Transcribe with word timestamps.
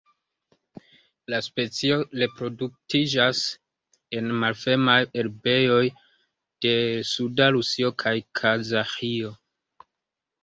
La 1.31 1.39
specio 1.47 1.97
reproduktiĝas 2.21 3.41
en 4.19 4.31
malfermaj 4.43 4.97
herbejoj 5.19 5.83
de 6.67 6.73
suda 7.13 7.51
Rusio 7.57 7.91
kaj 8.05 8.15
Kazaĥio. 8.41 9.33